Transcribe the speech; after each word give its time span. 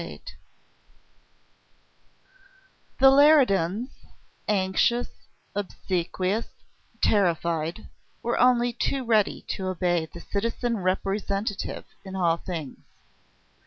VIII 0.01 0.21
The 2.99 3.11
Leridans, 3.11 3.89
anxious, 4.47 5.09
obsequious, 5.53 6.47
terrified, 7.01 7.87
were 8.23 8.39
only 8.39 8.73
too 8.73 9.05
ready 9.05 9.43
to 9.49 9.67
obey 9.67 10.07
the 10.11 10.19
citizen 10.19 10.77
Representative 10.77 11.85
in 12.03 12.15
all 12.15 12.37
things. 12.37 12.79